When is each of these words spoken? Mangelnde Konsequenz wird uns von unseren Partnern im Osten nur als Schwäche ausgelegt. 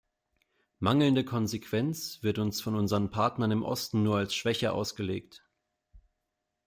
Mangelnde 0.79 1.23
Konsequenz 1.23 2.23
wird 2.23 2.39
uns 2.39 2.59
von 2.59 2.73
unseren 2.73 3.11
Partnern 3.11 3.51
im 3.51 3.61
Osten 3.61 4.01
nur 4.01 4.17
als 4.17 4.33
Schwäche 4.33 4.73
ausgelegt. 4.73 5.43